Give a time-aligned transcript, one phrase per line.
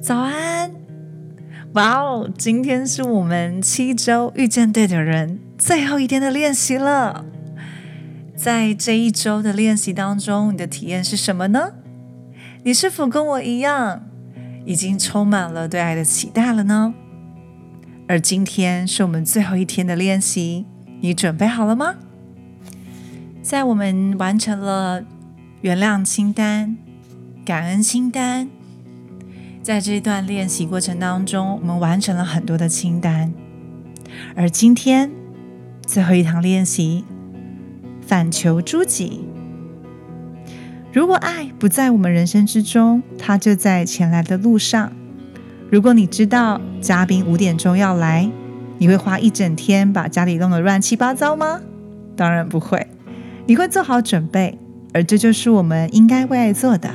[0.00, 0.70] 早安！
[1.74, 7.26] 哇哦，今天是我们七周遇见对的人最后一天的练习了。
[8.36, 11.72] 在这一周的练习当中，你的体验是什么呢？
[12.62, 14.02] 你是否跟我一样，
[14.64, 16.94] 已经充满了对爱的期待了呢？
[18.06, 20.64] 而今天是我们最后一天的练习，
[21.00, 21.96] 你准备好了吗？
[23.42, 25.02] 在我们完成了
[25.60, 26.76] 原谅清单、
[27.44, 28.48] 感恩清单。
[29.68, 33.30] 在这一段练习过程当中，我们完成了很多的清单，
[34.34, 35.10] 而今天
[35.86, 37.04] 最后一堂练习
[38.00, 39.26] 反求诸己。
[40.90, 44.90] 如果爱不在我们人生之中，它就在前来的路上。
[45.70, 48.30] 如果你知道嘉宾五点钟要来，
[48.78, 51.60] 你会花一整天把家里弄得乱七八糟吗？
[52.16, 52.86] 当然不会，
[53.44, 54.58] 你会做好准备，
[54.94, 56.88] 而这就是我们应该为爱做的。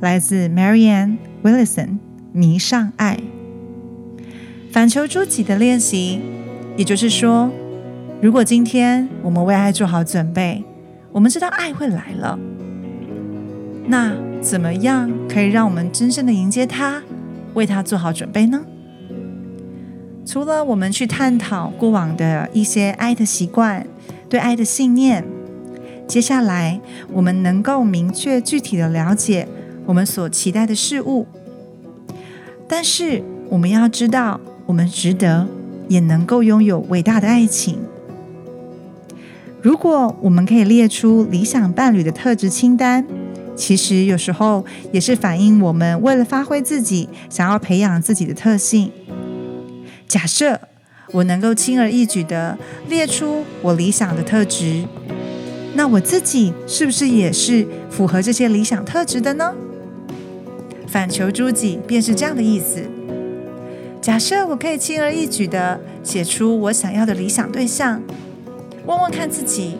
[0.00, 1.16] 来自 Marianne。
[1.40, 1.98] Willison
[2.32, 3.20] 迷上爱，
[4.72, 6.20] 反求诸己的练习，
[6.76, 7.48] 也就是说，
[8.20, 10.64] 如果今天我们为爱做好准备，
[11.12, 12.36] 我们知道爱会来了，
[13.86, 17.00] 那怎么样可以让我们真正的迎接他，
[17.54, 18.62] 为他做好准备呢？
[20.26, 23.86] 除了我们去探讨过往的一些爱的习惯、
[24.28, 25.24] 对爱的信念，
[26.08, 26.80] 接下来
[27.12, 29.46] 我们能够明确具体的了解。
[29.88, 31.26] 我们所期待的事物，
[32.68, 35.48] 但是我们要知道，我们值得，
[35.88, 37.78] 也能够拥有伟大的爱情。
[39.62, 43.02] 如果我们可以列出理想伴侣的特质清单，
[43.56, 48.92] 其实有时候也是反映我们为了发挥自己，想要培养自己的特性。
[50.06, 50.60] 假设
[51.12, 52.58] 我能够轻而易举的
[52.90, 54.84] 列出我理想的特质，
[55.72, 59.54] 那我自己是不是也是符合这些理想特质的呢？
[60.88, 62.82] 反求诸己，便是这样的意思。
[64.00, 68.02] 假设我可以轻而易举的写出我想要的理想对象，
[68.86, 69.76] 问问看自己：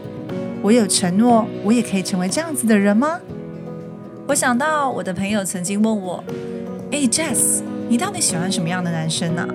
[0.60, 3.20] 我有承诺，我也可以成为这样子的人吗？
[4.26, 6.22] 我想到我的朋友曾经问我
[6.92, 9.48] ：“哎，Jess，你到底喜欢什么样的男生呢？”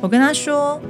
[0.00, 0.80] 我跟他说：“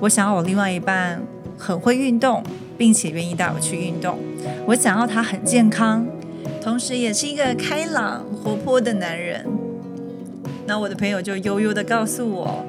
[0.00, 1.22] 我想要我另外一半
[1.56, 2.42] 很会运动，
[2.76, 4.18] 并且愿意带我去运动。
[4.66, 6.06] 我想要他很健康。”
[6.64, 9.44] 同时，也是一个开朗活泼的男人。
[10.66, 12.64] 那我的朋友就悠悠的告诉我：，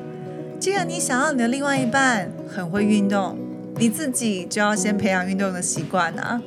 [0.59, 3.37] 既然你想要你的另外一半很会运动，
[3.77, 6.41] 你自己就要先培养运动的习惯啊，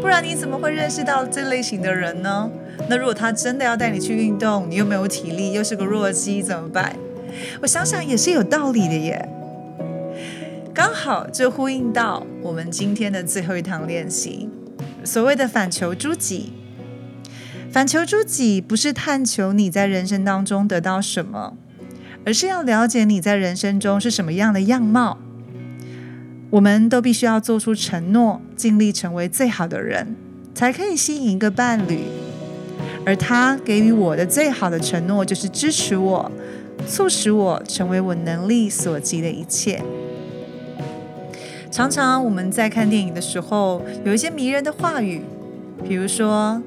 [0.00, 2.50] 不然你怎么会认识到这类型的人呢？
[2.88, 6.96] 那如果他真的要带你去运动，你又没有体力，又是个弱鸡，怎么办？
[7.62, 9.28] 我想想也是有道理的耶。
[10.74, 14.48] 刚好就呼应到我们今天的最后一堂练习，
[15.04, 16.54] 所谓的反求诸己。
[17.78, 21.56] 反求诸己，不是探求你在人生当中得到什么，
[22.26, 25.16] 而是要了解你在人生中是什么样的样貌。
[26.50, 30.16] 我们都必须要做出承诺，尽力成为最好的人，
[30.56, 32.00] 才可以吸引一个伴侣。
[33.06, 36.32] 而他给予我的最好的承诺，就是支持我，
[36.84, 39.80] 促使我成为我能力所及的一切。
[41.70, 45.22] 常常我们在看电影的时候，有一些迷人的话语，
[45.86, 46.60] 比如说。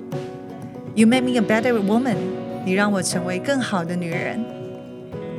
[0.93, 2.17] You made me a better woman，
[2.65, 4.43] 你让我成为更好的女人。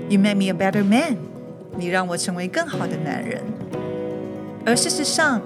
[0.09, 1.17] You made me a better man，
[1.77, 3.43] 你让我成为更好的男人。
[4.65, 5.43] 而事实上，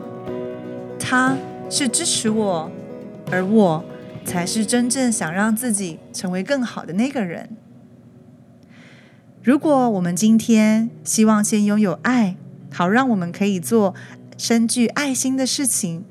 [0.98, 1.36] 他
[1.68, 2.70] 是支持我，
[3.32, 3.84] 而我
[4.24, 7.50] 才是真正想让自己成为更好的那个人。
[9.42, 12.36] 如果我们今天希望先拥有爱，
[12.72, 13.94] 好让我们可以做
[14.38, 16.04] 深具爱心的事情，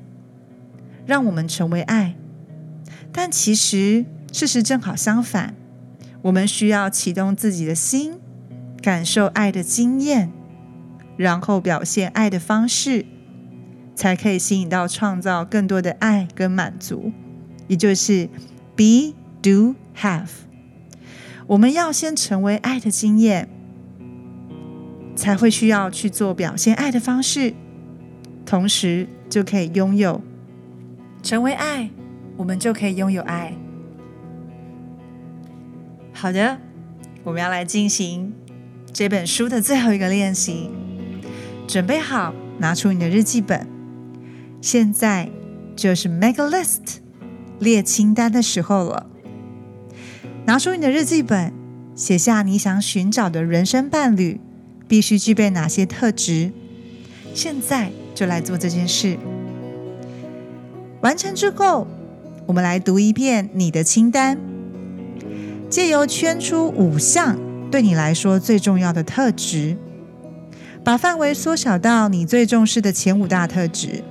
[1.06, 2.14] 让我们成为爱。
[3.16, 5.54] 但其实事实正好相反，
[6.20, 8.12] 我们需要启动自己的心，
[8.82, 10.30] 感受爱的经验，
[11.16, 13.06] 然后表现爱的方式，
[13.94, 17.10] 才可以吸引到创造更多的爱跟满足，
[17.68, 18.28] 也就是
[18.76, 20.28] be do have。
[21.46, 23.48] 我们要先成为爱的经验，
[25.16, 27.54] 才会需要去做表现爱的方式，
[28.44, 30.20] 同时就可以拥有
[31.22, 31.88] 成为爱。
[32.36, 33.54] 我们就可以拥有爱。
[36.12, 36.58] 好的，
[37.24, 38.32] 我们要来进行
[38.92, 40.70] 这本书的最后一个练习。
[41.66, 43.66] 准备好，拿出你的日记本。
[44.60, 45.30] 现在
[45.74, 46.98] 就是 make a list
[47.58, 49.10] 列清单的时候了。
[50.46, 51.52] 拿出你的日记本，
[51.94, 54.40] 写下你想寻找的人生伴侣
[54.86, 56.52] 必须具备哪些特质。
[57.34, 59.18] 现在就来做这件事。
[61.00, 61.86] 完成之后。
[62.46, 64.38] 我们来读一遍你的清单。
[65.68, 67.36] 借由圈出五项
[67.70, 69.76] 对你来说最重要的特质，
[70.84, 74.04] 把范围缩小到你最重视的前五大特质。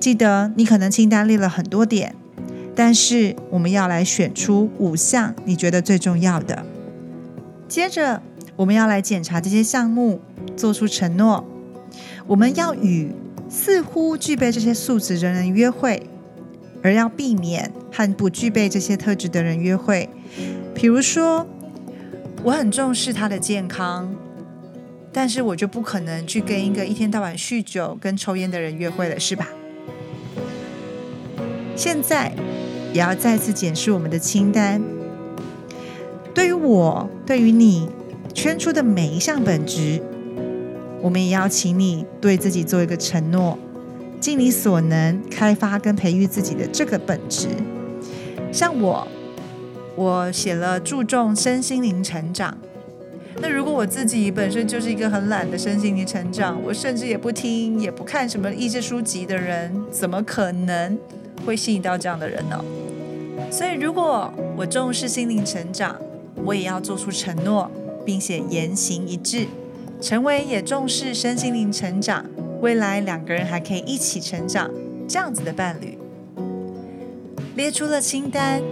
[0.00, 2.16] 记得你可能清单列了很多点，
[2.74, 6.64] 但是我们要来选出五项你觉得最重要的。
[7.68, 8.22] 接着，
[8.56, 10.20] 我们要来检查这些项目，
[10.56, 11.46] 做出承诺。
[12.26, 13.12] 我们要与
[13.50, 16.08] 似乎具备这些素质的人约会，
[16.82, 20.08] 而要避免和不具备这些特质的人约会。
[20.74, 21.46] 比如说，
[22.42, 24.14] 我很重视他的健康，
[25.12, 29.48] 但是我就不可能去跟一个一天到晚酗酒跟抽烟的人约会了，是吧？
[31.76, 32.32] 现在
[32.92, 34.82] 也要再次检视我们的清单。
[36.34, 37.88] 对于我，对于你
[38.32, 40.00] 圈出的每一项本质，
[41.02, 43.58] 我们也要请你对自己做一个承诺，
[44.20, 47.48] 尽你所能开发跟培育自己的这个本质。
[48.52, 49.08] 像我，
[49.96, 52.56] 我写了注重身心灵成长。
[53.40, 60.98] 那如果我自己本身就是一个很懒的身心灵成长，我甚至也不听也不看什么益智书籍的人，怎么可能？
[61.46, 62.62] 会吸引到这样的人呢，
[63.50, 65.96] 所以如果我重视心灵成长，
[66.44, 67.70] 我也要做出承诺，
[68.04, 69.46] 并且言行一致，
[70.02, 72.26] 成为也重视身心灵成长，
[72.60, 74.70] 未来两个人还可以一起成长
[75.08, 75.98] 这样子的伴侣。
[77.56, 78.62] 列出了清单，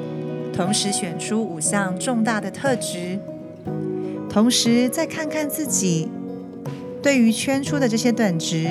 [0.52, 3.18] 同时选出五项重大的特质，
[4.30, 6.08] 同时再看看自己
[7.02, 8.68] 对于圈出的这些本质，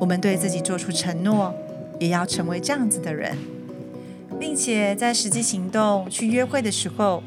[0.00, 1.54] 我们对自己做出承诺。
[2.00, 3.38] 也要成为这样子的人，
[4.40, 7.22] 并且在实际行动去约会的时候，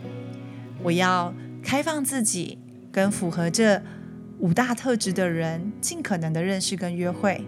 [0.83, 1.33] 我要
[1.63, 2.57] 开放自己，
[2.91, 3.81] 跟符合这
[4.39, 7.45] 五大特质的人尽可能的认识跟约会。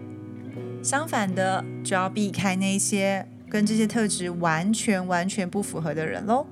[0.82, 6.46] 相反的，就要避开那些跟这些特质完全完全不符合的人喽。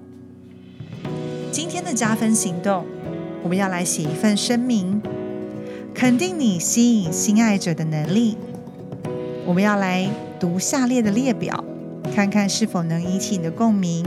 [1.52, 2.86] 今天的加分行动，
[3.44, 5.02] 我们要来写一份声明，
[5.94, 8.38] 肯定你吸引心爱者的能力。
[9.46, 10.10] 我们要来。
[10.40, 11.64] 读下列的列表，
[12.14, 14.06] 看看是否能引起你的共鸣。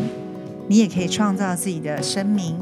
[0.69, 2.57] 你也可以创造自己的声明。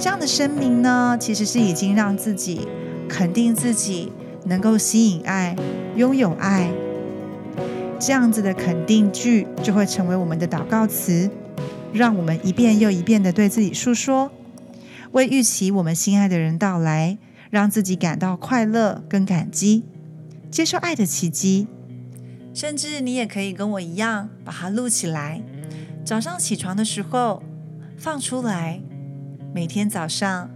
[0.00, 2.66] 这样的声明呢，其实是已经让自己
[3.06, 4.10] 肯定自己
[4.46, 5.54] 能够吸引爱、
[5.94, 6.70] 拥有爱。
[7.98, 11.30] 这样子的肯定句就会成为我们的祷告词，
[11.92, 14.32] 让我们一遍又一遍的对自己诉说，
[15.12, 17.18] 为预期我们心爱的人到来，
[17.50, 19.84] 让自己感到快乐跟感激，
[20.50, 21.66] 接受爱的奇迹。
[22.54, 25.42] 甚至你也可以跟我一样，把它录起来。
[26.06, 27.42] 早上起床的时候
[27.98, 28.80] 放出来，
[29.52, 30.48] 每天早上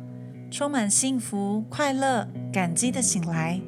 [0.53, 3.61] 充满幸福、快乐、感激的醒来，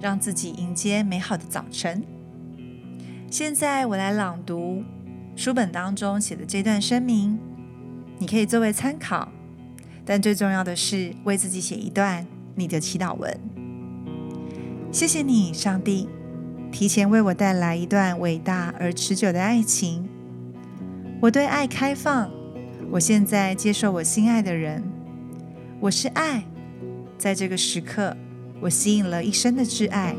[0.00, 2.02] 让自己迎接美好的早晨。
[3.30, 4.82] 现在我来朗读
[5.36, 7.38] 书本当中写的这段声明，
[8.18, 9.28] 你可以作为参考，
[10.04, 12.26] 但最重要的是为自己写一段
[12.56, 13.40] 你的祈祷文。
[14.90, 16.08] 谢谢你，上帝。
[16.72, 20.08] 提前为我带来一段伟大而持久的爱情。
[21.22, 22.35] 我对爱开放。
[22.90, 24.82] 我现在接受我心爱的人。
[25.80, 26.44] 我是爱。
[27.18, 28.16] 在这个时刻，
[28.60, 30.14] 我吸引了一生的挚爱。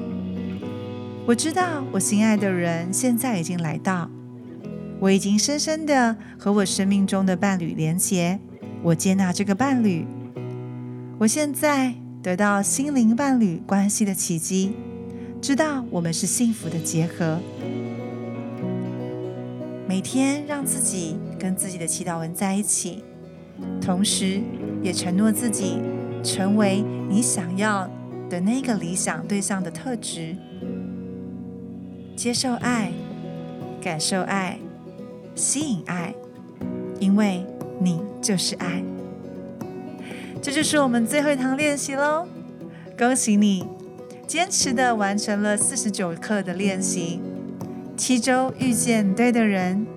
[1.25, 4.09] 我知道我心爱的人现在已经来到。
[4.99, 8.39] 我已经深深的和我生命中的伴侣连结。
[8.83, 10.05] 我接纳这个伴侣。
[11.19, 14.73] 我现在得到心灵伴侣关系的奇迹。
[15.39, 17.39] 知道我们是幸福的结合，
[19.87, 23.03] 每天让自己跟自己的祈祷文在一起，
[23.81, 24.41] 同时
[24.83, 25.79] 也承诺自己
[26.21, 27.89] 成为你想要
[28.29, 30.35] 的那个理想对象的特质，
[32.17, 32.91] 接受爱，
[33.81, 34.59] 感受爱，
[35.35, 36.13] 吸引爱，
[36.99, 37.45] 因为
[37.79, 38.83] 你就是爱。
[40.41, 42.27] 这就是我们最后一堂练习喽，
[42.97, 43.65] 恭喜你！
[44.27, 47.21] 坚持的完成了四十九课的练习，
[47.97, 49.87] 七周遇见对的人，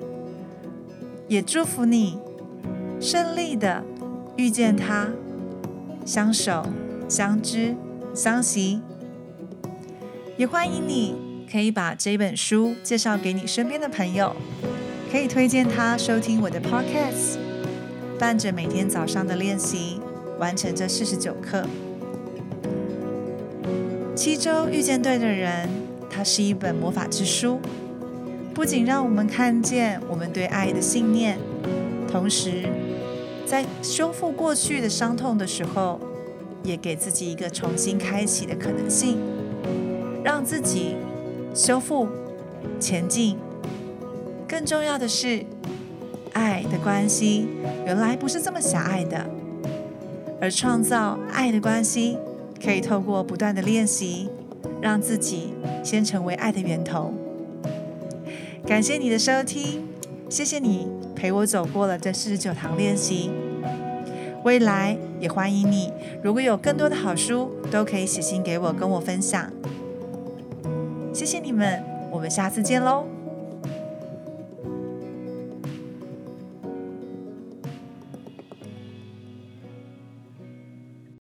[1.29, 2.19] 也祝福你
[2.99, 3.85] 顺利的
[4.37, 5.11] 遇见他，
[6.07, 6.67] 相守、
[7.07, 7.77] 相知、
[8.15, 8.81] 相惜。
[10.39, 11.15] 也欢迎你
[11.53, 14.35] 可以把这本书介绍给你身边的朋友，
[15.13, 17.37] 可以推荐他收听我的 Podcast，
[18.19, 20.01] 伴着每天早上的练习，
[20.39, 21.67] 完成这四十九课。
[24.17, 25.69] 七周遇见对的人，
[26.09, 27.61] 它是一本魔法之书，
[28.55, 31.39] 不仅让我们看见我们对爱的信念，
[32.11, 32.69] 同时
[33.47, 35.99] 在修复过去的伤痛的时候，
[36.63, 39.19] 也给自己一个重新开启的可能性，
[40.23, 40.97] 让自己
[41.55, 42.09] 修复、
[42.79, 43.39] 前进。
[44.47, 45.45] 更重要的是，
[46.33, 46.65] 爱。
[46.71, 47.49] 的关系
[47.85, 49.25] 原来不是这么狭隘的，
[50.41, 52.17] 而创造爱的关系
[52.63, 54.29] 可以透过不断的练习，
[54.81, 57.13] 让自己先成为爱的源头。
[58.71, 59.83] 感谢你的收听，
[60.29, 60.87] 谢谢你
[61.17, 63.33] 陪我走过了这四十九堂练习。
[64.45, 69.51] 未来也欢迎你，如果有更多的好书，都可以写信给我，跟我分享。
[71.13, 73.07] 谢谢你们，我们下次见喽。